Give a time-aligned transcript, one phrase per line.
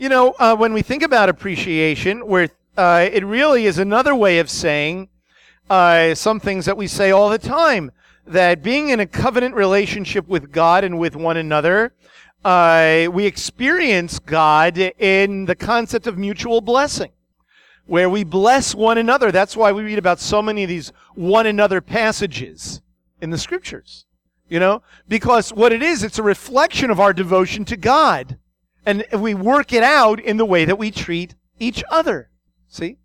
[0.00, 2.22] You know, uh, when we think about appreciation,
[2.74, 5.10] uh, it really is another way of saying
[5.68, 7.92] uh, some things that we say all the time
[8.26, 11.92] that being in a covenant relationship with God and with one another,
[12.46, 17.12] uh, we experience God in the concept of mutual blessing,
[17.84, 19.30] where we bless one another.
[19.30, 22.80] That's why we read about so many of these one another passages
[23.20, 24.06] in the scriptures.
[24.48, 28.38] You know, because what it is, it's a reflection of our devotion to God
[28.86, 32.30] and we work it out in the way that we treat each other.
[32.68, 32.96] See?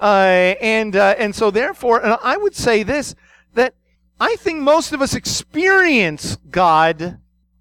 [0.00, 3.14] Uh, and uh, and so therefore, and I would say this
[3.54, 3.74] that
[4.20, 7.18] I think most of us experience God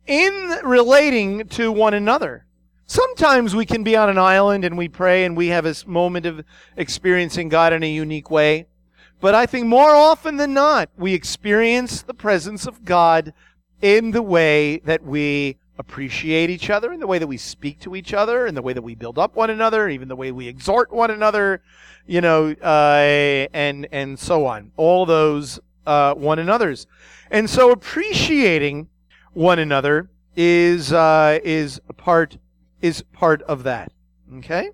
[0.08, 2.46] in relating to one another.
[2.86, 6.26] Sometimes we can be on an island and we pray and we have this moment
[6.26, 6.44] of
[6.76, 8.68] experiencing God in a unique way.
[9.22, 13.34] But I think more often than not, we experience the presence of God
[13.82, 17.96] in the way that we appreciate each other in the way that we speak to
[17.96, 20.48] each other in the way that we build up one another even the way we
[20.48, 21.62] exhort one another
[22.06, 24.72] you know uh, and and so on.
[24.78, 26.88] All those uh, one another's.
[27.32, 28.90] And so appreciating
[29.34, 32.38] one another is uh, is part
[32.82, 33.92] is part of that.
[34.38, 34.70] Okay?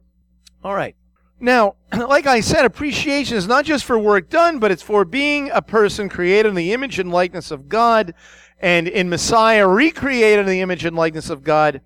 [0.64, 0.96] All right.
[1.40, 5.50] Now like i said appreciation is not just for work done but it's for being
[5.52, 8.14] a person created in the image and likeness of god
[8.60, 11.82] and in Messiah recreated in the image and likeness of God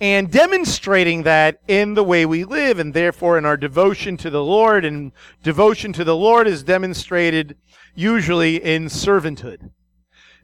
[0.00, 4.42] and demonstrating that in the way we live and therefore in our devotion to the
[4.42, 5.12] Lord and
[5.42, 7.56] devotion to the Lord is demonstrated
[7.94, 9.70] usually in servanthood.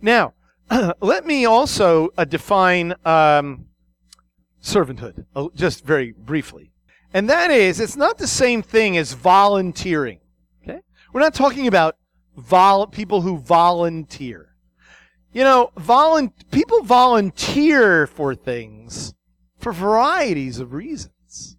[0.00, 0.34] Now,
[1.00, 3.66] let me also uh, define um,
[4.62, 6.72] servanthood uh, just very briefly.
[7.12, 10.20] And that is, it's not the same thing as volunteering.
[10.62, 10.80] Okay?
[11.12, 11.96] We're not talking about
[12.36, 14.54] vol- people who volunteer.
[15.39, 19.14] You know, volu- people volunteer for things
[19.56, 21.56] for varieties of reasons.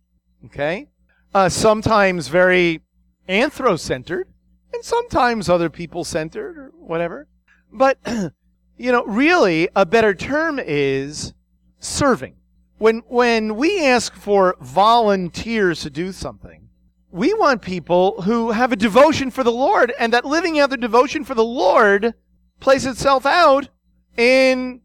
[0.48, 0.90] Okay?
[1.34, 2.82] Uh, sometimes very
[3.30, 4.28] anthro-centered,
[4.74, 7.30] and sometimes other people centered or whatever.
[7.72, 8.00] But,
[8.78, 11.34] you know, really, a better term is
[11.80, 12.36] serving.
[12.80, 16.68] When, when we ask for volunteers to do something,
[17.12, 20.78] we want people who have a devotion for the Lord, and that living out their
[20.78, 22.14] devotion for the Lord
[22.60, 23.70] plays itself out
[24.20, 24.82] in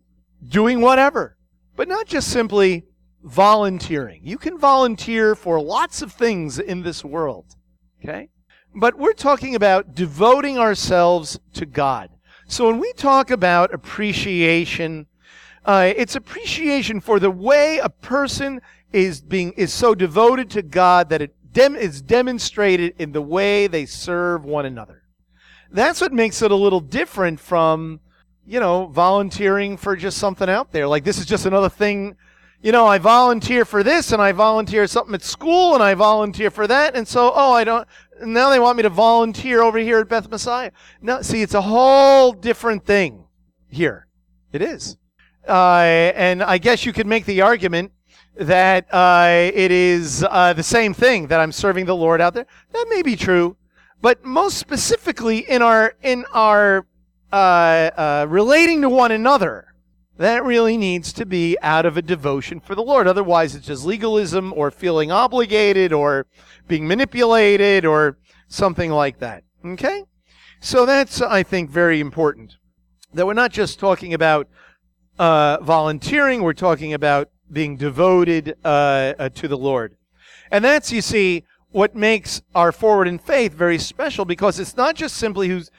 [0.46, 1.36] doing whatever,
[1.76, 2.84] but not just simply
[3.22, 4.20] volunteering.
[4.22, 7.56] You can volunteer for lots of things in this world,
[8.02, 8.28] okay?
[8.76, 12.10] But we're talking about devoting ourselves to God.
[12.46, 15.06] So when we talk about appreciation,
[15.64, 18.60] uh, it's appreciation for the way a person
[18.92, 23.66] is being is so devoted to God that it dem- is demonstrated in the way
[23.66, 25.02] they serve one another.
[25.72, 28.00] That's what makes it a little different from,
[28.46, 30.86] you know, volunteering for just something out there.
[30.86, 32.16] Like this is just another thing.
[32.62, 36.50] You know, I volunteer for this and I volunteer something at school and I volunteer
[36.50, 36.96] for that.
[36.96, 37.86] And so, oh, I don't,
[38.22, 40.70] now they want me to volunteer over here at Beth Messiah.
[41.02, 43.24] No, see, it's a whole different thing
[43.68, 44.06] here.
[44.52, 44.96] It is.
[45.46, 47.92] Uh, and I guess you could make the argument
[48.36, 52.46] that uh, it is uh, the same thing that I'm serving the Lord out there.
[52.72, 53.56] That may be true
[54.04, 56.84] but most specifically in our in our
[57.34, 59.74] uh, uh, relating to one another.
[60.18, 63.08] That really needs to be out of a devotion for the Lord.
[63.08, 66.26] Otherwise, it's just legalism or feeling obligated or
[66.68, 69.42] being manipulated or something like that.
[69.66, 70.04] Okay?
[70.60, 72.54] So that's, I think, very important.
[73.12, 74.48] That we're not just talking about
[75.18, 79.96] uh, volunteering, we're talking about being devoted uh, uh, to the Lord.
[80.52, 81.42] And that's, you see,
[81.72, 85.72] what makes our forward in faith very special because it's not just simply who's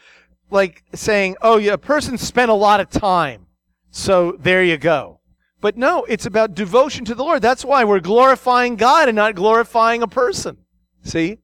[0.50, 3.47] like saying, oh, yeah, a person spent a lot of time.
[3.91, 5.19] So there you go.
[5.61, 7.41] But no, it's about devotion to the Lord.
[7.41, 10.57] That's why we're glorifying God and not glorifying a person.
[11.03, 11.39] See?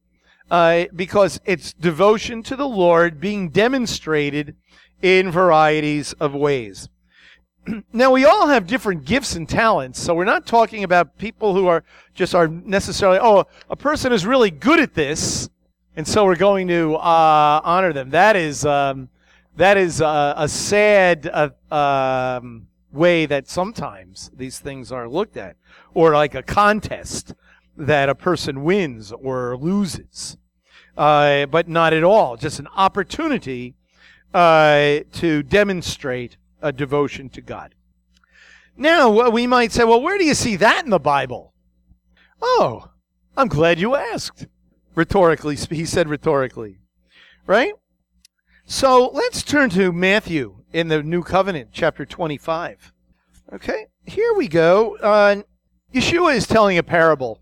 [0.50, 4.56] Uh, because it's devotion to the Lord being demonstrated
[5.02, 6.90] in varieties of ways.
[7.94, 11.68] now we all have different gifts and talents, so we're not talking about people who
[11.68, 11.84] are
[12.14, 15.50] just are necessarily oh a person is really good at this,
[15.96, 18.12] and so we're going to uh, honor them.
[18.12, 19.10] That is um,
[19.56, 25.56] that is uh, a sad uh, um, way that sometimes these things are looked at,
[25.94, 27.34] or like a contest
[27.78, 30.38] that a person wins or loses,
[30.98, 32.38] uh, but not at all.
[32.38, 33.76] Just an opportunity
[34.34, 37.76] uh, to demonstrate a devotion to God.
[38.78, 41.54] Now, we might say, well, where do you see that in the Bible?
[42.42, 42.90] Oh,
[43.36, 44.48] I'm glad you asked.
[44.96, 46.80] Rhetorically, he said rhetorically.
[47.48, 47.74] Right?
[48.66, 52.94] So let's turn to Matthew in the New Covenant, chapter 25.
[53.54, 54.96] Okay, here we go.
[54.98, 55.42] Uh,
[55.94, 57.42] Yeshua is telling a parable.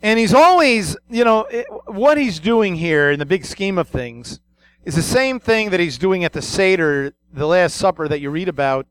[0.00, 3.88] And he's always, you know, it, what he's doing here in the big scheme of
[3.88, 4.38] things
[4.84, 8.30] is the same thing that he's doing at the Seder, the Last Supper that you
[8.30, 8.86] read about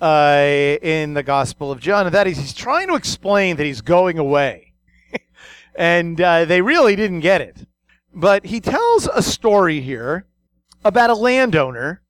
[0.00, 2.06] uh, in the Gospel of John.
[2.06, 4.65] And that is, he's trying to explain that he's going away.
[5.76, 7.66] And uh, they really didn't get it.
[8.14, 10.26] But he tells a story here
[10.84, 12.02] about a landowner,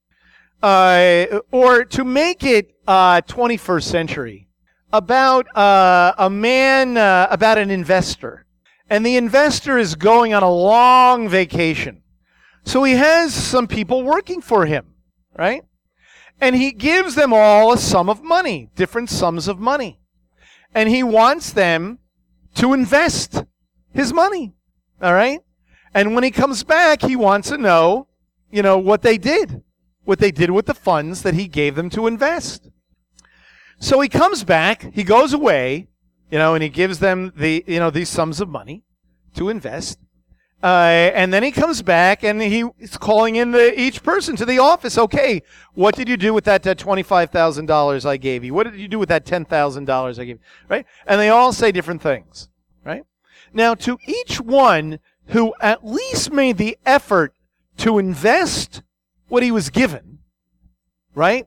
[0.62, 4.48] uh, or to make it 21st uh, century
[4.92, 8.46] about uh, a man, uh, about an investor.
[8.88, 12.02] And the investor is going on a long vacation.
[12.64, 14.94] So he has some people working for him,
[15.36, 15.62] right?
[16.40, 19.98] And he gives them all a sum of money, different sums of money.
[20.74, 21.98] And he wants them
[22.56, 23.44] to invest
[23.96, 24.54] his money,
[25.00, 25.40] all right?
[25.94, 28.08] And when he comes back, he wants to know,
[28.50, 29.62] you know, what they did,
[30.04, 32.68] what they did with the funds that he gave them to invest.
[33.78, 35.88] So he comes back, he goes away,
[36.30, 38.84] you know, and he gives them the, you know, these sums of money
[39.34, 39.98] to invest.
[40.62, 44.58] Uh, and then he comes back and he's calling in the, each person to the
[44.58, 44.96] office.
[44.96, 45.42] Okay,
[45.74, 48.54] what did you do with that uh, $25,000 I gave you?
[48.54, 50.38] What did you do with that $10,000 I gave you?
[50.68, 50.86] Right?
[51.06, 52.48] And they all say different things.
[52.84, 53.04] Right?
[53.52, 54.98] Now, to each one
[55.28, 57.32] who at least made the effort
[57.78, 58.82] to invest
[59.28, 60.18] what he was given,
[61.14, 61.46] right?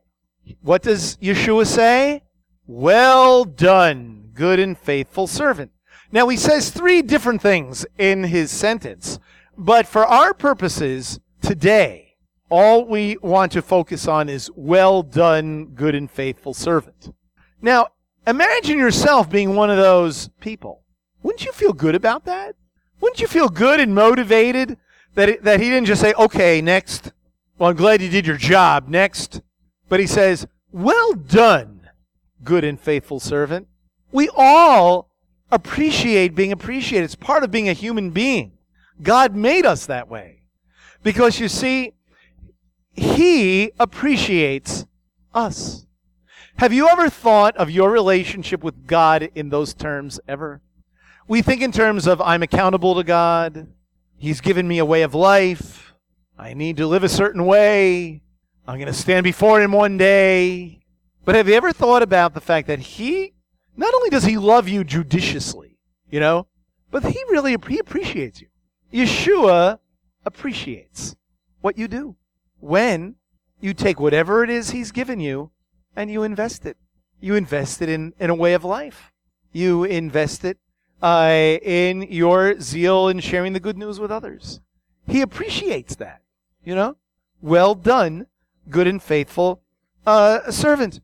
[0.61, 2.23] What does Yeshua say?
[2.67, 5.71] Well done, good and faithful servant.
[6.11, 9.19] Now he says three different things in his sentence,
[9.57, 12.15] but for our purposes today,
[12.49, 17.13] all we want to focus on is well done, good and faithful servant.
[17.61, 17.89] Now,
[18.25, 20.83] imagine yourself being one of those people.
[21.23, 22.55] Wouldn't you feel good about that?
[23.01, 24.77] Wouldn't you feel good and motivated
[25.15, 27.11] that, it, that he didn't just say, okay, next.
[27.57, 28.87] Well, I'm glad you did your job.
[28.87, 29.41] Next.
[29.89, 31.89] But he says, Well done,
[32.43, 33.67] good and faithful servant.
[34.11, 35.09] We all
[35.51, 37.05] appreciate being appreciated.
[37.05, 38.53] It's part of being a human being.
[39.01, 40.43] God made us that way.
[41.03, 41.93] Because you see,
[42.93, 44.85] He appreciates
[45.33, 45.85] us.
[46.57, 50.61] Have you ever thought of your relationship with God in those terms ever?
[51.29, 53.67] We think in terms of I'm accountable to God.
[54.17, 55.93] He's given me a way of life.
[56.39, 58.23] I need to live a certain way.
[58.67, 60.79] I'm going to stand before him one day.
[61.25, 63.33] But have you ever thought about the fact that he,
[63.77, 65.77] not only does he love you judiciously,
[66.09, 66.47] you know,
[66.89, 68.47] but he really he appreciates you.
[68.91, 69.77] Yeshua
[70.25, 71.15] appreciates
[71.61, 72.15] what you do
[72.59, 73.17] when
[73.61, 75.51] you take whatever it is he's given you
[75.95, 76.77] and you invest it.
[77.21, 79.11] You invest it in, in a way of life.
[79.51, 80.57] You invest it
[81.01, 84.59] uh, in your zeal in sharing the good news with others.
[85.07, 86.21] He appreciates that.
[86.63, 86.97] You know?
[87.41, 88.27] Well done,
[88.69, 89.61] good and faithful
[90.05, 91.01] uh, servant.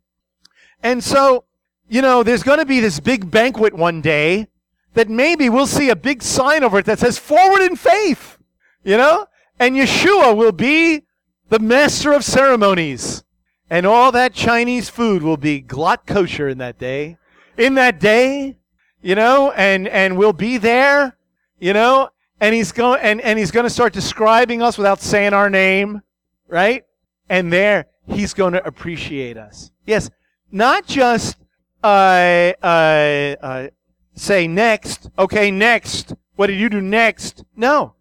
[0.83, 1.45] And so,
[1.88, 4.47] you know, there's going to be this big banquet one day
[4.94, 8.38] that maybe we'll see a big sign over it that says forward in faith,
[8.83, 9.27] you know?
[9.59, 11.03] And Yeshua will be
[11.50, 13.24] the master of ceremonies.
[13.69, 17.18] And all that Chinese food will be glatt kosher in that day.
[17.57, 18.57] In that day,
[19.06, 21.16] you know, and, and we'll be there,
[21.60, 22.10] you know,
[22.42, 26.02] and he's going, and, and he's going to start describing us without saying our name,
[26.48, 26.84] right?
[27.30, 29.69] And there, he's going to appreciate us.
[29.86, 30.10] Yes,
[30.52, 31.38] not just
[31.84, 33.68] uh, uh, uh,
[34.16, 36.16] say next, okay, next.
[36.36, 37.44] What did you do next?
[37.56, 37.94] No.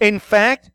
[0.00, 0.70] In fact,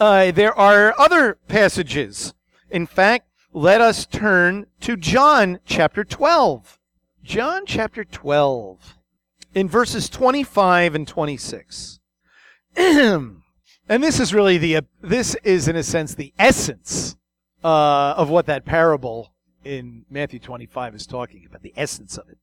[0.00, 2.34] uh, there are other passages.
[2.68, 6.77] In fact, let us turn to John chapter 12.
[7.28, 8.96] John chapter 12,
[9.52, 12.00] in verses 25 and 26.
[12.76, 13.42] And
[14.04, 17.16] this is really the, this is in a sense the essence
[17.62, 22.38] uh, of what that parable in Matthew 25 is talking about, the essence of it.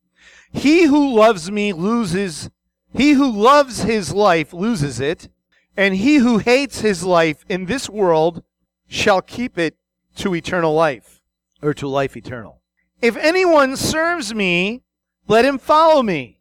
[0.52, 2.52] He who loves me loses,
[2.94, 5.30] he who loves his life loses it,
[5.76, 8.44] and he who hates his life in this world
[8.88, 9.78] shall keep it
[10.18, 11.22] to eternal life,
[11.62, 12.62] or to life eternal.
[13.02, 14.84] If anyone serves me,
[15.28, 16.40] let him follow me.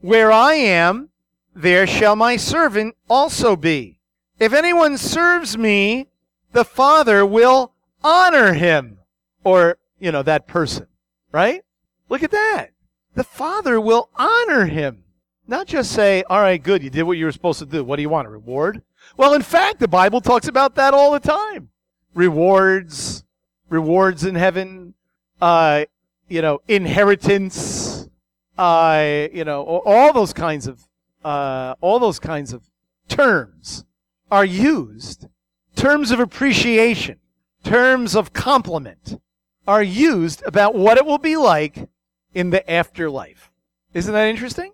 [0.00, 1.10] Where I am,
[1.54, 3.98] there shall my servant also be.
[4.38, 6.08] If anyone serves me,
[6.52, 7.72] the Father will
[8.04, 8.98] honor him.
[9.44, 10.86] Or, you know, that person,
[11.32, 11.64] right?
[12.08, 12.68] Look at that.
[13.14, 15.04] The Father will honor him.
[15.46, 17.82] Not just say, all right, good, you did what you were supposed to do.
[17.82, 18.82] What do you want, a reward?
[19.16, 21.70] Well, in fact, the Bible talks about that all the time.
[22.14, 23.24] Rewards,
[23.70, 24.94] rewards in heaven,
[25.40, 25.84] uh,
[26.28, 28.08] you know, inheritance,
[28.56, 30.86] uh, you know, all those kinds of,
[31.24, 32.70] uh, all those kinds of
[33.08, 33.84] terms
[34.30, 35.26] are used,
[35.74, 37.18] terms of appreciation,
[37.64, 39.20] terms of compliment,
[39.66, 41.88] are used about what it will be like
[42.34, 43.50] in the afterlife.
[43.94, 44.72] Isn't that interesting?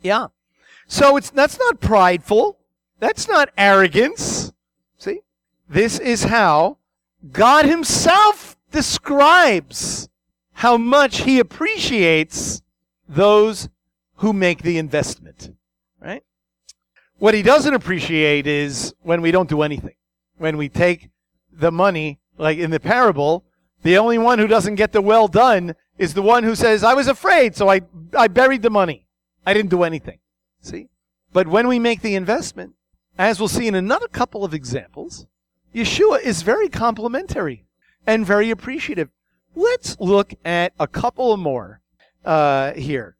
[0.00, 0.28] Yeah.
[0.86, 2.58] So it's that's not prideful.
[2.98, 4.52] That's not arrogance.
[4.98, 5.20] See?
[5.68, 6.78] This is how
[7.32, 10.08] God himself describes
[10.52, 12.62] how much he appreciates
[13.08, 13.68] those
[14.16, 15.54] who make the investment.
[16.00, 16.22] Right?
[17.18, 19.94] What he doesn't appreciate is when we don't do anything.
[20.38, 21.10] When we take
[21.52, 23.44] the money, like in the parable,
[23.82, 26.94] the only one who doesn't get the well done is the one who says, I
[26.94, 27.82] was afraid, so I,
[28.16, 29.06] I buried the money.
[29.44, 30.18] I didn't do anything.
[30.60, 30.88] See?
[31.32, 32.74] But when we make the investment,
[33.18, 35.26] as we'll see in another couple of examples,
[35.74, 37.65] Yeshua is very complimentary
[38.06, 39.10] and very appreciative.
[39.54, 41.80] Let's look at a couple more
[42.24, 43.16] uh, here.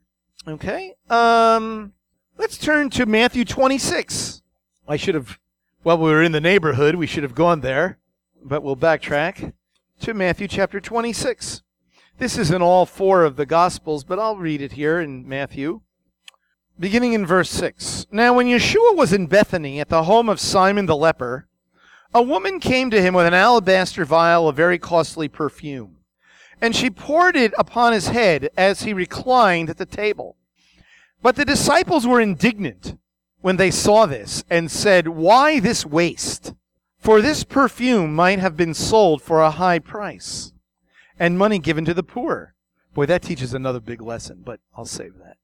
[0.47, 0.95] Okay?
[1.11, 1.93] Um,
[2.39, 4.43] let's turn to Matthew 26.
[4.89, 5.39] I should have,
[5.83, 6.95] well, we were in the neighborhood.
[6.95, 7.99] We should have gone there,
[8.45, 9.53] but we'll backtrack
[10.01, 11.63] to Matthew chapter 26.
[12.19, 15.81] This is in all four of the Gospels, but I'll read it here in Matthew.
[16.79, 18.07] Beginning in verse 6.
[18.11, 21.49] Now, when Yeshua was in Bethany at the home of Simon the leper,
[22.15, 25.99] a woman came to him with an alabaster vial of very costly perfume,
[26.61, 30.37] and she poured it upon his head as he reclined at the table.
[31.23, 32.97] But the disciples were indignant
[33.41, 36.55] when they saw this and said, Why this waste?
[36.99, 40.53] For this perfume might have been sold for a high price
[41.19, 42.55] and money given to the poor.
[42.95, 45.37] Boy, that teaches another big lesson, but I'll save that.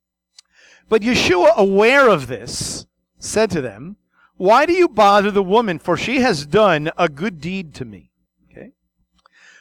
[0.88, 2.86] But Yeshua, aware of this,
[3.18, 3.96] said to them,
[4.42, 5.78] Why do you bother the woman?
[5.78, 8.10] For she has done a good deed to me.
[8.50, 8.72] Okay?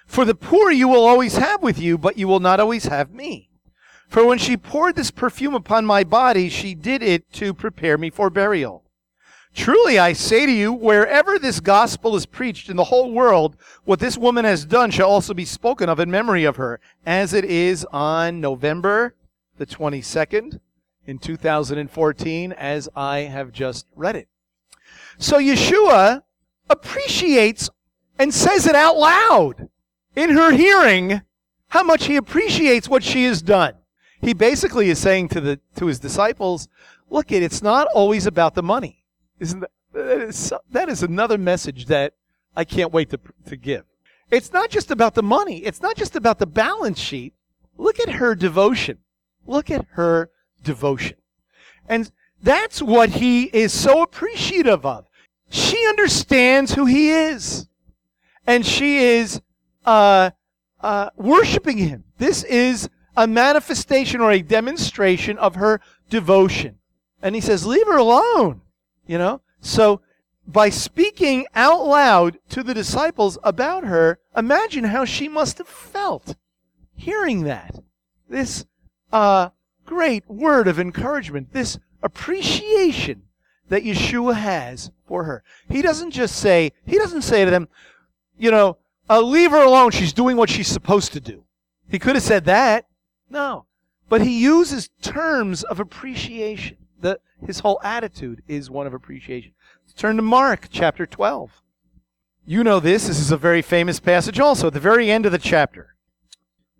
[0.08, 3.14] For the poor you will always have with you, but you will not always have
[3.14, 3.52] me.
[4.08, 8.10] For when she poured this perfume upon my body, she did it to prepare me
[8.10, 8.84] for burial.
[9.54, 14.00] Truly I say to you, wherever this gospel is preached in the whole world, what
[14.00, 17.46] this woman has done shall also be spoken of in memory of her, as it
[17.46, 19.14] is on November
[19.60, 20.60] the 22nd
[21.06, 24.28] in 2014, as I have just read it.
[25.22, 26.24] So Yeshua
[26.68, 27.70] appreciates
[28.18, 29.70] and says it out loud
[30.16, 31.22] in her hearing
[31.68, 33.76] how much he appreciates what she has done.
[34.20, 36.68] He basically is saying to the to his disciples,
[37.12, 39.04] look, it, it's not always about the money.
[39.40, 42.14] Isn't that, that is, that is another message that
[42.56, 43.86] I can't wait to, to give.
[44.32, 45.60] It's not just about the money.
[45.60, 47.36] It's not just about the balance sheet.
[47.78, 48.98] Look at her devotion.
[49.46, 50.32] Look at her
[50.64, 51.18] devotion.
[51.88, 52.12] And
[52.42, 55.06] that's what he is so appreciative of.
[55.52, 57.68] She understands who he is.
[58.48, 59.42] And she is
[59.86, 60.32] uh,
[60.80, 62.06] uh, worshiping him.
[62.18, 66.78] This is a manifestation or a demonstration of her devotion.
[67.22, 68.62] And he says, Leave her alone.
[69.06, 69.42] You know?
[69.60, 70.02] So
[70.48, 76.36] by speaking out loud to the disciples about her, imagine how she must have felt
[76.96, 77.76] hearing that.
[78.30, 78.66] This
[79.12, 79.50] uh,
[79.86, 83.24] great word of encouragement, this appreciation
[83.72, 85.44] that Yeshua has for her.
[85.70, 87.70] He doesn't just say, he doesn't say to them,
[88.38, 88.78] you know,
[89.10, 89.92] uh, leave her alone.
[89.92, 91.46] She's doing what she's supposed to do.
[91.90, 92.88] He could have said that.
[93.30, 93.66] No.
[94.10, 96.76] But he uses terms of appreciation.
[97.00, 99.54] The, his whole attitude is one of appreciation.
[99.86, 101.64] Let's turn to Mark chapter 12.
[102.46, 103.08] You know this.
[103.08, 105.96] This is a very famous passage also at the very end of the chapter.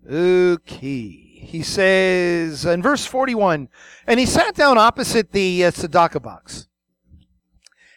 [0.06, 1.08] Okay.
[1.40, 3.70] He says in verse 41
[4.06, 6.68] And he sat down opposite the uh, box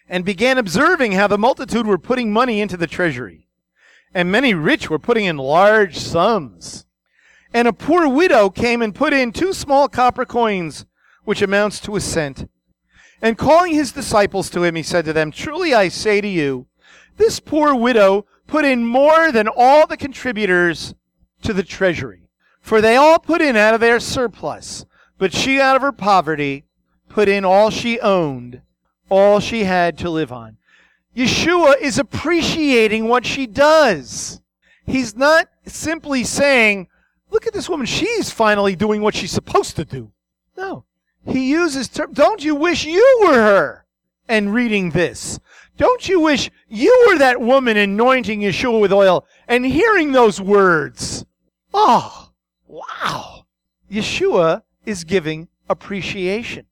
[0.07, 3.47] and began observing how the multitude were putting money into the treasury.
[4.13, 6.85] And many rich were putting in large sums.
[7.53, 10.85] And a poor widow came and put in two small copper coins,
[11.23, 12.49] which amounts to a cent.
[13.21, 16.67] And calling his disciples to him, he said to them, Truly I say to you,
[17.17, 20.93] this poor widow put in more than all the contributors
[21.43, 22.29] to the treasury.
[22.61, 24.85] For they all put in out of their surplus,
[25.17, 26.65] but she out of her poverty
[27.09, 28.61] put in all she owned,
[29.09, 30.57] all she had to live on.
[31.15, 34.41] Yeshua is appreciating what she does.
[34.85, 36.87] He's not simply saying,
[37.31, 40.11] look at this woman, she's finally doing what she's supposed to do.
[40.57, 40.83] No.
[41.25, 42.13] He uses term.
[42.13, 43.85] Don't you wish you were her?
[44.27, 45.39] And reading this.
[45.77, 51.25] Don't you wish you were that woman anointing Yeshua with oil and hearing those words?
[51.73, 52.31] Oh,
[52.67, 53.45] wow.
[53.91, 56.65] Yeshua is giving appreciation.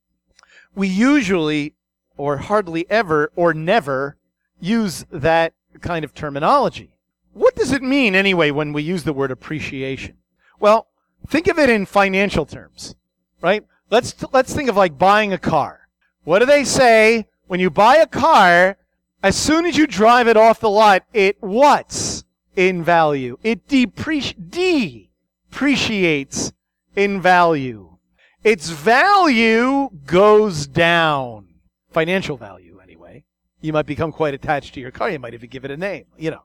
[0.76, 1.76] We usually,
[2.18, 4.18] or hardly ever, or never
[4.60, 6.92] use that kind of terminology.
[7.34, 10.18] What does it mean anyway when we use the word appreciation?
[10.60, 10.88] Well,
[11.28, 12.96] think of it in financial terms,
[13.42, 13.66] right?
[13.90, 15.88] Let's let's think of like buying a car.
[16.24, 18.78] What do they say when you buy a car?
[19.22, 22.24] As soon as you drive it off the lot, it what's
[22.56, 23.38] in value?
[23.44, 25.10] It depreci-
[25.50, 26.54] depreciates
[26.96, 27.98] in value.
[28.44, 31.48] its value goes down.
[31.94, 33.24] Financial value, anyway.
[33.62, 35.10] You might become quite attached to your car.
[35.12, 36.44] You might even give it a name, you know.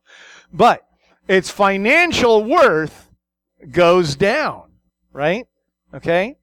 [0.53, 0.87] But
[1.27, 3.09] its financial worth
[3.71, 4.73] goes down,
[5.13, 5.47] right?
[5.95, 6.37] Okay?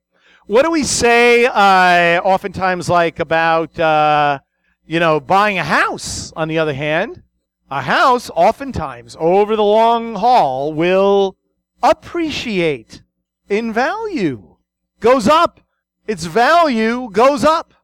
[0.48, 4.40] What do we say uh, oftentimes like about, uh,
[4.88, 7.22] you know, buying a house, on the other hand?
[7.70, 11.38] A house, oftentimes, over the long haul, will
[11.82, 13.04] appreciate
[13.50, 14.58] in value,
[15.00, 15.62] goes up.
[16.08, 17.75] Its value goes up.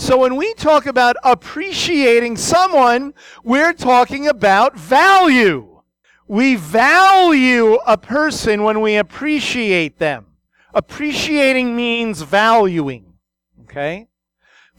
[0.00, 3.12] So when we talk about appreciating someone,
[3.44, 5.82] we're talking about value.
[6.26, 10.24] We value a person when we appreciate them.
[10.72, 13.12] Appreciating means valuing.
[13.64, 14.08] Okay?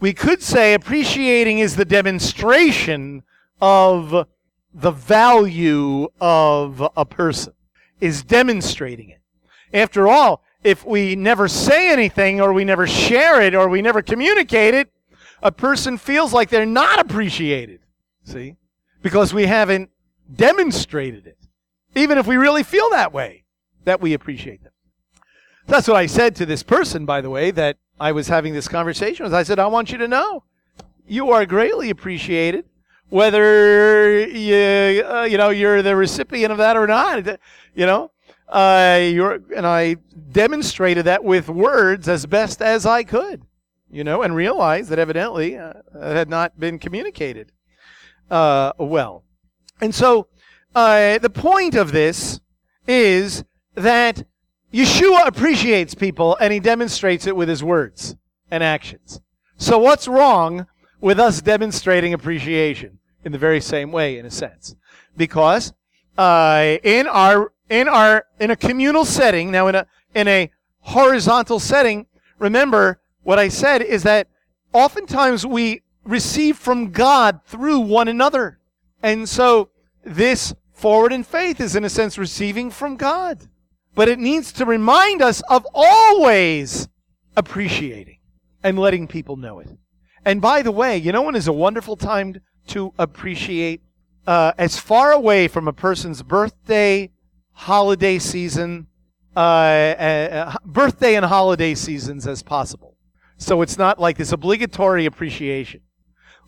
[0.00, 3.22] We could say appreciating is the demonstration
[3.60, 4.26] of
[4.74, 7.52] the value of a person,
[8.00, 9.20] is demonstrating it.
[9.72, 14.02] After all, if we never say anything or we never share it or we never
[14.02, 14.92] communicate it,
[15.42, 17.80] a person feels like they're not appreciated.
[18.24, 18.56] See?
[19.02, 19.90] Because we haven't
[20.34, 21.38] demonstrated it.
[21.94, 23.44] Even if we really feel that way,
[23.84, 24.72] that we appreciate them.
[25.66, 28.68] That's what I said to this person, by the way, that I was having this
[28.68, 29.34] conversation with.
[29.34, 30.44] I said, I want you to know
[31.06, 32.64] you are greatly appreciated,
[33.10, 37.26] whether you, uh, you know, you're the recipient of that or not.
[37.74, 38.10] You know,
[38.48, 39.96] uh, and I
[40.32, 43.42] demonstrated that with words as best as I could,
[43.92, 47.52] you know, and realized that evidently uh, it had not been communicated
[48.30, 49.24] uh, well.
[49.80, 50.28] And so
[50.74, 52.40] uh, the point of this
[52.88, 53.44] is
[53.74, 54.24] that
[54.72, 58.16] Yeshua appreciates people and he demonstrates it with his words
[58.50, 59.20] and actions.
[59.56, 60.66] So what's wrong
[61.00, 64.74] with us demonstrating appreciation in the very same way, in a sense?
[65.16, 65.74] Because
[66.16, 71.60] uh, in our in our in a communal setting, now in a in a horizontal
[71.60, 72.06] setting,
[72.38, 74.28] remember what I said is that
[74.72, 78.58] oftentimes we receive from God through one another.
[79.02, 79.70] And so
[80.04, 83.48] this forward in faith is in a sense receiving from God.
[83.94, 86.88] But it needs to remind us of always
[87.36, 88.18] appreciating
[88.62, 89.68] and letting people know it.
[90.24, 93.82] And by the way, you know when is a wonderful time to appreciate
[94.26, 97.10] uh, as far away from a person's birthday,
[97.52, 98.86] holiday season,
[99.36, 102.91] uh, uh, birthday and holiday seasons as possible.
[103.42, 105.80] So it's not like this obligatory appreciation.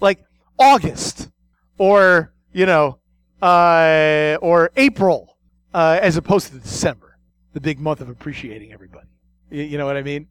[0.00, 0.24] Like
[0.59, 1.28] August
[1.76, 3.00] or, you know,
[3.42, 5.37] uh, or April
[5.74, 7.18] uh, as opposed to December,
[7.52, 9.09] the big month of appreciating everybody.
[9.50, 10.28] You, you know what I mean?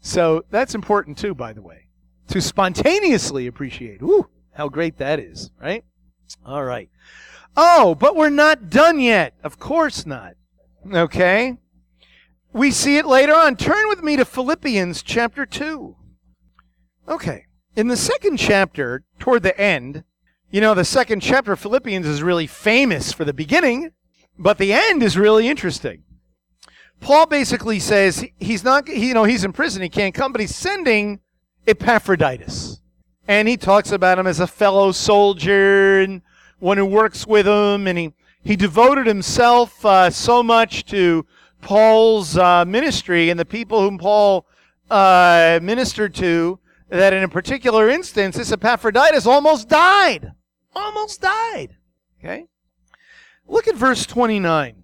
[0.00, 1.88] So that's important too, by the way,
[2.28, 4.00] to spontaneously appreciate.
[4.00, 5.84] Ooh, how great that is, right?
[6.46, 6.88] All right.
[7.58, 9.34] Oh, but we're not done yet.
[9.44, 10.34] Of course not.
[10.90, 11.58] Okay?
[12.52, 13.56] We see it later on.
[13.56, 15.94] Turn with me to Philippians chapter 2.
[17.08, 17.44] Okay.
[17.76, 20.04] In the second chapter, toward the end,
[20.50, 23.92] you know, the second chapter of Philippians is really famous for the beginning,
[24.38, 26.02] but the end is really interesting.
[27.00, 30.54] Paul basically says he's not, you know, he's in prison, he can't come, but he's
[30.54, 31.20] sending
[31.66, 32.80] Epaphroditus.
[33.28, 36.22] And he talks about him as a fellow soldier and
[36.58, 41.26] one who works with him, and he, he devoted himself uh, so much to
[41.60, 44.46] Paul's uh, ministry and the people whom Paul
[44.90, 50.32] uh, ministered to that in a particular instance, this Epaphroditus almost died.
[50.74, 51.76] Almost died.
[52.18, 52.46] Okay?
[53.46, 54.82] Look at verse 29.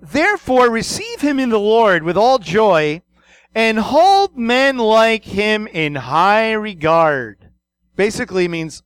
[0.00, 3.02] Therefore, receive him in the Lord with all joy
[3.54, 7.50] and hold men like him in high regard.
[7.96, 8.82] Basically means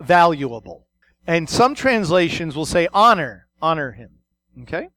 [0.00, 0.86] valuable.
[1.26, 4.10] And some translations will say honor, honor him.
[4.62, 4.88] Okay?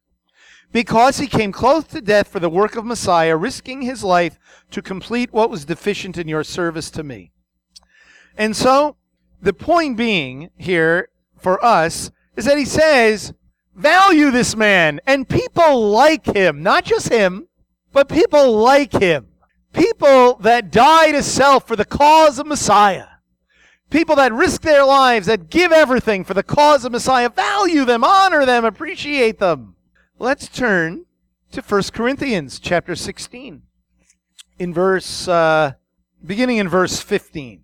[0.72, 4.38] Because he came close to death for the work of Messiah, risking his life
[4.72, 7.32] to complete what was deficient in your service to me.
[8.38, 8.96] And so,
[9.42, 13.34] the point being here for us is that he says,
[13.76, 15.00] value this man.
[15.08, 16.62] And people like him.
[16.62, 17.48] Not just him,
[17.92, 19.28] but people like him.
[19.74, 23.08] People that die to self for the cause of Messiah.
[23.90, 28.04] People that risk their lives, that give everything for the cause of Messiah, value them,
[28.04, 29.76] honor them, appreciate them.
[30.22, 31.06] Let's turn
[31.54, 33.62] to 1 Corinthians chapter 16.
[34.60, 35.76] In verse, uh,
[36.26, 37.64] beginning in verse 15.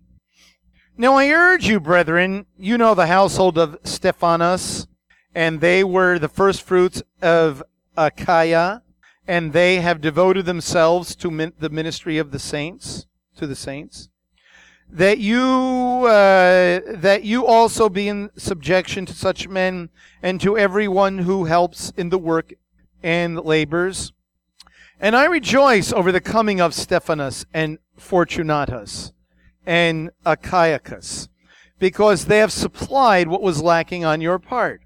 [0.96, 4.86] Now I urge you, brethren, you know the household of Stephanas,
[5.34, 7.62] and they were the first fruits of
[7.94, 8.80] Achaia,
[9.28, 13.04] and they have devoted themselves to min- the ministry of the saints,
[13.36, 14.08] to the saints
[14.90, 15.40] that you
[16.06, 19.90] uh, that you also be in subjection to such men
[20.22, 22.54] and to everyone who helps in the work
[23.02, 24.12] and labors
[24.98, 29.12] And I rejoice over the coming of Stephanas and Fortunatus
[29.66, 31.28] and Achaicus,
[31.78, 34.82] because they have supplied what was lacking on your part.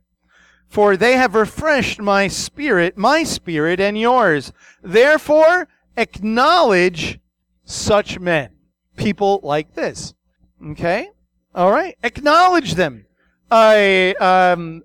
[0.69, 4.53] For they have refreshed my spirit, my spirit and yours.
[4.83, 7.21] Therefore, acknowledge
[7.65, 8.51] such men.
[9.01, 10.15] People like this.
[10.73, 11.09] Okay?
[11.55, 11.97] All right?
[12.03, 13.07] Acknowledge them.
[13.51, 14.83] I, um,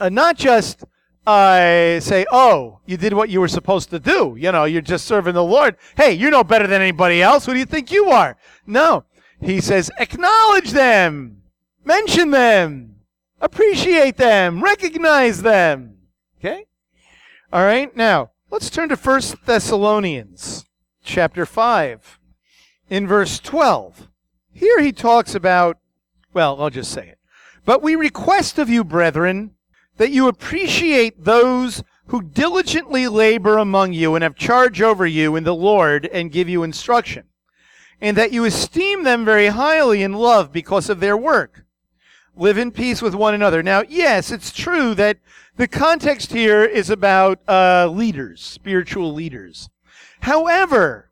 [0.00, 0.84] uh, not just
[1.26, 4.36] uh, say, oh, you did what you were supposed to do.
[4.38, 5.76] You know, you're just serving the Lord.
[5.96, 7.44] Hey, you know better than anybody else.
[7.44, 8.38] Who do you think you are?
[8.66, 9.04] No.
[9.40, 11.42] He says, acknowledge them,
[11.84, 12.96] mention them,
[13.40, 15.98] appreciate them, recognize them.
[16.38, 16.66] Okay?
[17.52, 17.94] All right.
[17.94, 20.64] Now, let's turn to First Thessalonians
[21.04, 22.17] chapter 5
[22.90, 24.08] in verse 12.
[24.52, 25.78] Here he talks about,
[26.32, 27.18] well, I'll just say it.
[27.64, 29.52] But we request of you, brethren,
[29.98, 35.44] that you appreciate those who diligently labor among you and have charge over you in
[35.44, 37.24] the Lord and give you instruction,
[38.00, 41.64] and that you esteem them very highly in love because of their work.
[42.34, 43.62] Live in peace with one another.
[43.62, 45.18] Now, yes, it's true that
[45.56, 49.68] the context here is about uh, leaders, spiritual leaders.
[50.20, 51.07] However,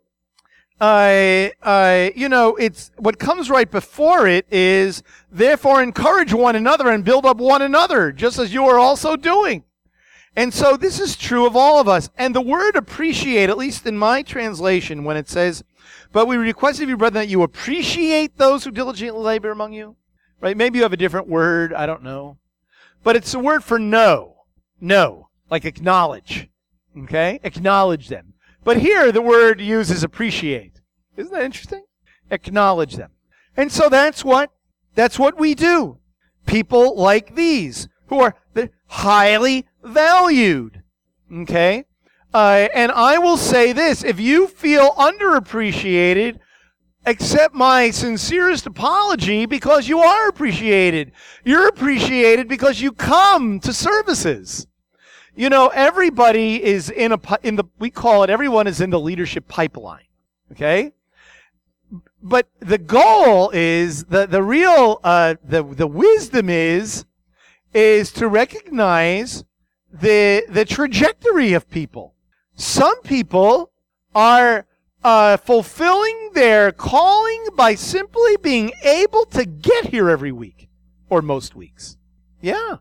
[0.81, 6.91] I, I, you know, it's what comes right before it is therefore encourage one another
[6.91, 9.65] and build up one another, just as you are also doing.
[10.37, 12.11] And so this is true of all of us.
[12.19, 15.65] And the word appreciate, at least in my translation, when it says,
[16.12, 19.97] but we request of you, brethren, that you appreciate those who diligently labor among you.
[20.41, 20.57] Right?
[20.57, 21.73] Maybe you have a different word.
[21.73, 22.37] I don't know.
[23.03, 24.45] But it's a word for know.
[24.79, 25.31] Know.
[25.51, 26.51] Like acknowledge.
[27.05, 27.41] Okay?
[27.43, 28.35] Acknowledge them.
[28.67, 30.81] But here the word used is appreciate.
[31.17, 31.85] Isn't that interesting?
[32.33, 33.13] Acknowledge them.
[33.57, 34.51] And so that's what
[34.97, 35.99] that's what we do.
[36.47, 38.35] People like these who are
[38.89, 40.83] highly valued.
[41.33, 41.85] Okay?
[42.35, 46.41] Uh, and I will say this if you feel underappreciated,
[47.05, 51.13] accept my sincerest apology because you are appreciated.
[51.45, 54.67] You're appreciated because you come to services.
[55.37, 58.99] You know, everybody is in a in the we call it everyone is in the
[58.99, 60.07] leadership pipeline.
[60.53, 60.92] Okay?
[62.22, 67.05] But the goal is the the real uh, the the wisdom is
[67.75, 69.44] is to recognize
[69.92, 72.14] the the trajectory of people.
[72.55, 73.72] Some people
[74.14, 74.64] are
[75.05, 80.70] uh, fulfilling their calling by simply being able to get here every week
[81.11, 81.99] or most weeks.
[82.40, 82.77] Yeah.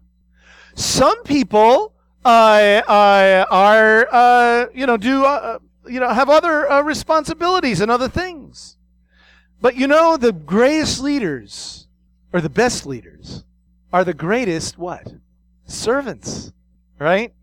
[0.73, 1.94] Some people
[2.25, 7.91] uh, uh, are uh, you know do uh, you know have other uh, responsibilities and
[7.91, 8.77] other things.
[9.61, 11.87] But you know the greatest leaders
[12.33, 13.45] or the best leaders
[13.93, 15.07] are the greatest what
[15.65, 16.51] servants,
[16.99, 17.33] right?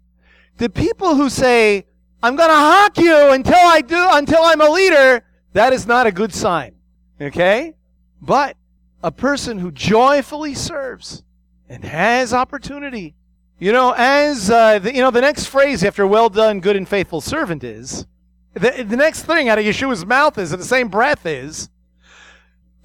[0.58, 1.86] The people who say
[2.22, 5.24] I'm going to hawk you until I do until I'm a leader.
[5.54, 6.74] That is not a good sign.
[7.20, 7.74] Okay?
[8.20, 8.56] But
[9.02, 11.22] a person who joyfully serves
[11.68, 13.14] and has opportunity
[13.62, 16.88] you know, as uh, the, you know, the next phrase after "well done, good and
[16.88, 18.08] faithful servant" is
[18.54, 21.70] the, the next thing out of Yeshua's mouth is, in the same breath, is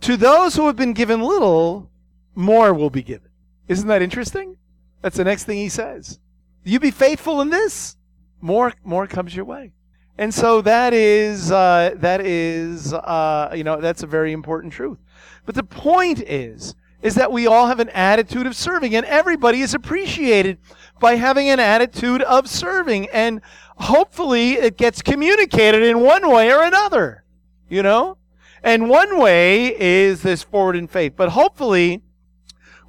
[0.01, 1.89] to those who have been given little,
[2.35, 3.31] more will be given.
[3.67, 4.55] Isn't that interesting?
[5.01, 6.19] That's the next thing he says.
[6.63, 7.97] You be faithful in this,
[8.39, 9.73] more more comes your way.
[10.19, 14.99] And so that is uh, that is uh, you know that's a very important truth.
[15.43, 19.62] But the point is is that we all have an attitude of serving, and everybody
[19.62, 20.57] is appreciated
[20.99, 23.07] by having an attitude of serving.
[23.10, 23.41] And
[23.77, 27.23] hopefully it gets communicated in one way or another,
[27.69, 28.17] you know?
[28.63, 32.01] And one way is this forward in faith, but hopefully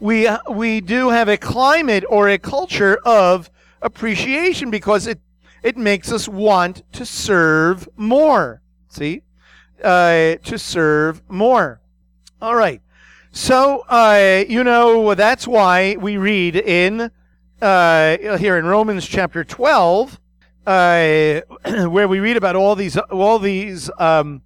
[0.01, 3.51] we, we do have a climate or a culture of
[3.83, 5.21] appreciation because it,
[5.63, 8.63] it makes us want to serve more.
[8.89, 9.23] See?
[9.83, 11.81] Uh, to serve more.
[12.41, 12.81] All right.
[13.31, 17.11] So, uh, you know, that's why we read in
[17.61, 20.19] uh, here in Romans chapter 12,
[20.67, 21.41] uh,
[21.89, 24.43] where we read about all these, all these, um,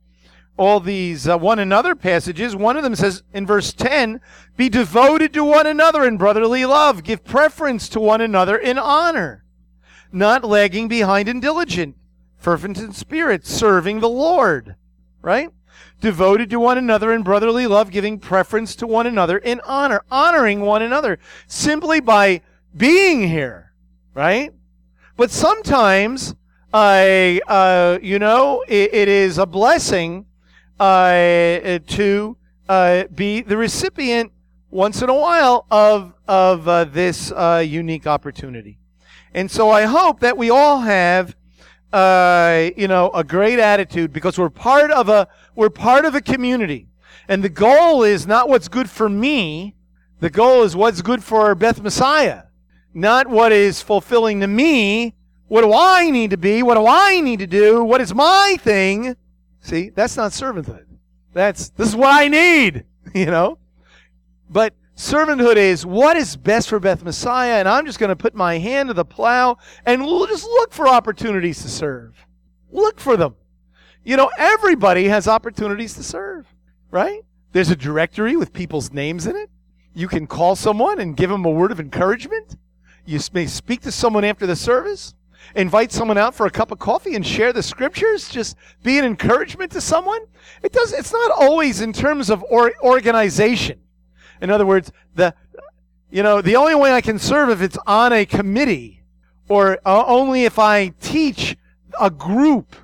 [0.57, 2.57] all these uh, one another passages.
[2.57, 4.21] One of them says in verse 10,
[4.57, 7.05] be devoted to one another in brotherly love.
[7.05, 9.45] Give preference to one another in honor,
[10.11, 11.97] not lagging behind in diligent,
[12.37, 14.75] fervent in spirit, serving the Lord.
[15.21, 15.51] Right?
[16.03, 20.61] Devoted to one another in brotherly love, giving preference to one another in honor, honoring
[20.61, 22.43] one another simply by
[22.77, 23.73] being here,
[24.13, 24.53] right?
[25.17, 26.35] But sometimes,
[26.75, 30.27] I, uh, you know, it, it is a blessing
[30.79, 32.37] uh, to
[32.69, 34.33] uh, be the recipient
[34.71, 38.79] once in a while of of uh, this uh, unique opportunity.
[39.35, 41.37] And so I hope that we all have
[41.93, 46.21] uh, you know, a great attitude because we're part of a we're part of a
[46.21, 46.89] community,
[47.29, 49.75] and the goal is not what's good for me.
[50.21, 52.45] The goal is what's good for Beth Messiah,
[52.95, 55.15] not what is fulfilling to me.
[55.49, 56.63] What do I need to be?
[56.63, 57.85] What do I need to do?
[57.85, 59.17] What is my thing?
[59.61, 60.87] See, that's not servanthood.
[61.35, 63.59] That's this is what I need, you know.
[64.49, 68.35] But servanthood is what is best for Beth Messiah, and I'm just going to put
[68.35, 72.27] my hand to the plow and we'll just look for opportunities to serve.
[72.71, 73.35] Look for them.
[74.05, 76.47] You know, everybody has opportunities to serve,
[76.91, 77.21] right?
[77.53, 79.51] There's a directory with people's names in it.
[79.95, 82.57] You can call someone and give them a word of encouragement.
[83.05, 85.15] You may speak to someone after the service
[85.55, 89.05] invite someone out for a cup of coffee and share the scriptures, just be an
[89.05, 90.21] encouragement to someone.
[90.63, 90.93] It does.
[90.93, 93.81] It's not always in terms of or, organization.
[94.43, 95.35] In other words, the
[96.11, 99.05] you know the only way I can serve if it's on a committee,
[99.49, 101.57] or uh, only if I teach
[101.99, 102.75] a group.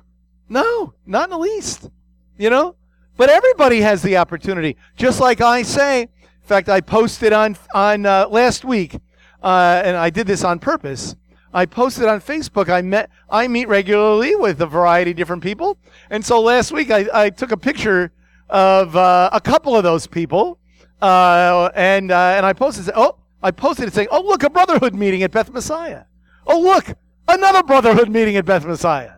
[0.47, 1.89] No, not in the least.
[2.37, 2.75] You know,
[3.17, 4.77] but everybody has the opportunity.
[4.95, 6.03] Just like I say.
[6.03, 6.09] In
[6.47, 8.95] fact, I posted on on uh, last week,
[9.43, 11.15] uh, and I did this on purpose.
[11.53, 12.69] I posted on Facebook.
[12.69, 15.77] I met, I meet regularly with a variety of different people,
[16.09, 18.11] and so last week I, I took a picture
[18.49, 20.58] of uh, a couple of those people,
[21.01, 22.91] uh, and uh, and I posted.
[22.95, 26.03] Oh, I posted it saying, "Oh, look, a brotherhood meeting at Beth Messiah.
[26.45, 26.93] Oh, look,
[27.27, 29.13] another brotherhood meeting at Beth Messiah."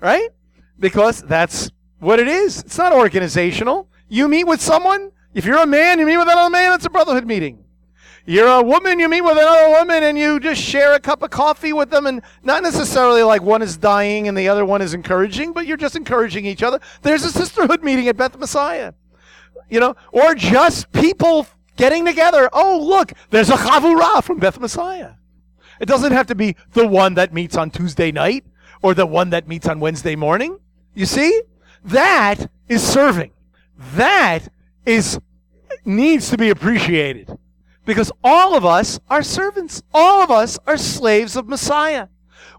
[0.00, 0.30] Right?
[0.78, 2.60] Because that's what it is.
[2.60, 3.88] It's not organizational.
[4.08, 5.12] You meet with someone.
[5.34, 6.72] If you're a man, you meet with another man.
[6.72, 7.64] It's a brotherhood meeting.
[8.24, 11.30] You're a woman, you meet with another woman, and you just share a cup of
[11.30, 14.94] coffee with them, and not necessarily like one is dying and the other one is
[14.94, 16.78] encouraging, but you're just encouraging each other.
[17.02, 18.92] There's a sisterhood meeting at Beth Messiah,
[19.72, 21.46] you know, or just people
[21.78, 22.50] getting together.
[22.52, 25.12] Oh, look, there's a chavurah from Beth Messiah.
[25.80, 28.44] It doesn't have to be the one that meets on Tuesday night
[28.82, 30.58] or the one that meets on Wednesday morning.
[30.94, 31.40] You see,
[31.84, 33.32] that is serving.
[33.94, 34.40] That
[34.84, 35.18] is
[35.86, 37.38] needs to be appreciated.
[37.86, 39.82] Because all of us are servants.
[39.94, 42.08] All of us are slaves of Messiah.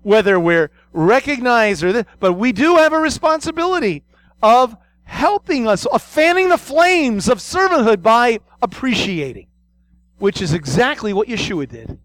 [0.01, 4.03] Whether we're recognized or but we do have a responsibility
[4.41, 9.47] of helping us, of fanning the flames of servanthood by appreciating,
[10.17, 11.99] which is exactly what Yeshua did,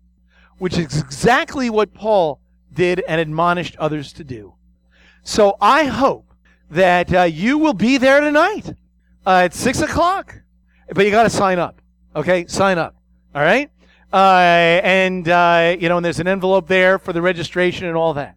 [0.59, 2.41] which is exactly what Paul
[2.73, 4.55] did and admonished others to do.
[5.23, 6.33] So I hope
[6.71, 8.71] that uh, you will be there tonight
[9.27, 10.43] uh, at 6 o'clock.
[10.93, 11.81] But you got to sign up.
[12.17, 12.47] Okay?
[12.47, 12.97] Sign up.
[13.35, 13.71] All right?
[14.13, 18.15] Uh, and, uh, you know, and there's an envelope there for the registration and all
[18.15, 18.37] that.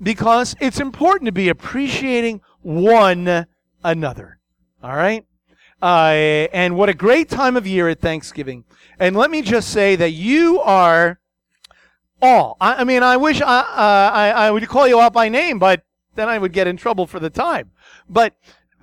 [0.00, 3.46] Because it's important to be appreciating one
[3.84, 4.38] another.
[4.82, 5.24] All right?
[5.80, 8.64] Uh, and what a great time of year at Thanksgiving.
[8.98, 11.20] And let me just say that you are
[12.20, 12.56] all.
[12.60, 15.58] I, I mean, I wish I, uh, I, I would call you out by name,
[15.58, 15.82] but
[16.16, 17.70] then I would get in trouble for the time.
[18.08, 18.34] But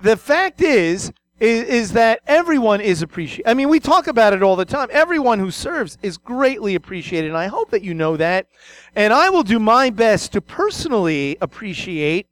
[0.02, 3.50] the fact is, is, is that everyone is appreciated.
[3.50, 4.88] I mean, we talk about it all the time.
[4.92, 8.48] Everyone who serves is greatly appreciated, and I hope that you know that.
[8.96, 12.28] And I will do my best to personally appreciate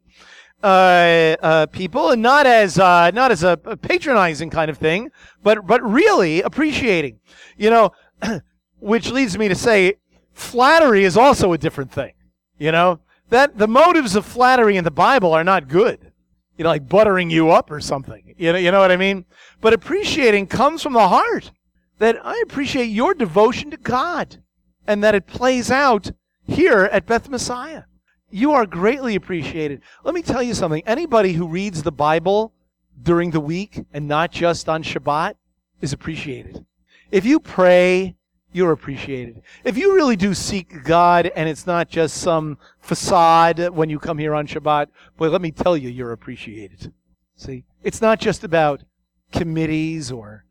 [0.64, 5.12] uh, uh, people, and not as uh, not as a patronizing kind of thing,
[5.44, 7.20] but but really appreciating.
[7.58, 7.92] You know,
[8.80, 9.96] which leads me to say,
[10.32, 12.14] flattery is also a different thing.
[12.58, 13.00] You know
[13.30, 16.14] that the motives of flattery in the Bible are not good
[16.58, 18.36] you know, like buttering you up or something.
[18.38, 19.26] You know, you know what I mean?
[19.62, 21.52] But appreciating comes from the heart.
[22.00, 24.42] That I appreciate your devotion to God
[24.88, 26.12] and that it plays out
[26.46, 27.84] here at Beth Messiah.
[28.34, 29.82] You are greatly appreciated.
[30.04, 30.82] Let me tell you something.
[30.88, 32.52] Anybody who reads the Bible
[33.00, 35.36] during the week and not just on Shabbat
[35.82, 36.66] is appreciated.
[37.12, 38.16] If you pray
[38.52, 39.42] you're appreciated.
[39.64, 44.18] If you really do seek God and it's not just some facade when you come
[44.18, 46.94] here on Shabbat, boy, let me tell you, you're appreciated.
[47.36, 48.84] See, it's not just about
[49.32, 50.46] committees or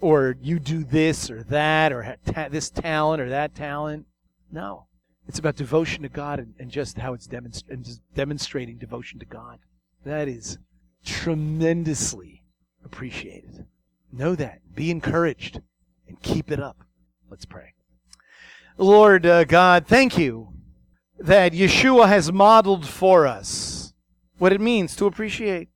[0.00, 4.06] or you do this or that or ta- this talent or that talent.
[4.50, 4.86] No,
[5.28, 9.18] it's about devotion to God and, and just how it's demonst- and just demonstrating devotion
[9.20, 9.58] to God.
[10.04, 10.58] That is
[11.04, 12.42] tremendously
[12.84, 13.66] appreciated.
[14.12, 14.60] Know that.
[14.74, 15.60] Be encouraged
[16.08, 16.84] and keep it up.
[17.30, 17.74] Let's pray.
[18.76, 20.48] Lord uh, God, thank you
[21.18, 23.92] that Yeshua has modeled for us
[24.38, 25.68] what it means to appreciate.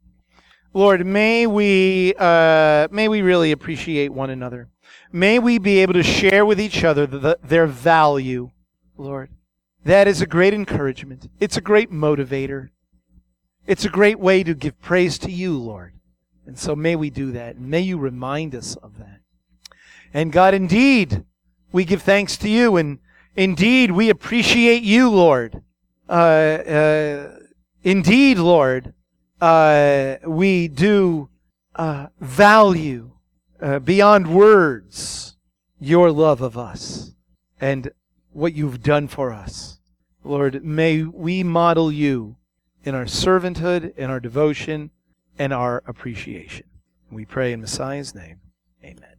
[0.72, 4.68] Lord, may we uh, may we really appreciate one another.
[5.12, 8.50] May we be able to share with each other the, their value,
[8.96, 9.30] Lord.
[9.87, 11.31] That is a great encouragement.
[11.40, 12.70] It's a great motivator.
[13.66, 15.92] It's a great way to give praise to you, Lord.
[16.46, 17.57] And so may we do that.
[17.57, 19.20] And may you remind us of that.
[20.12, 21.25] And God, indeed,
[21.72, 22.99] we give thanks to you, and
[23.35, 25.62] indeed we appreciate you, Lord,
[26.09, 27.37] uh, uh,
[27.87, 28.94] Indeed, Lord,
[29.40, 31.29] uh, we do
[31.77, 33.12] uh, value
[33.62, 35.37] uh, beyond words
[35.79, 37.12] your love of us
[37.61, 37.92] and
[38.33, 39.76] what you've done for us.
[40.27, 42.37] Lord, may we model you
[42.85, 44.91] in our servanthood, in our devotion,
[45.39, 46.67] and our appreciation.
[47.11, 48.41] We pray in Messiah's name.
[48.83, 49.15] Amen.